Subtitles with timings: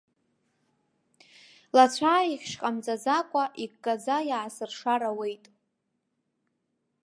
[1.75, 5.45] Лацәааихьшь ҟамҵаӡакәа иккаӡа иаасыршар ауеит.